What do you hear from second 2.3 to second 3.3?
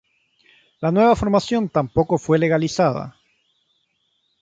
legalizada.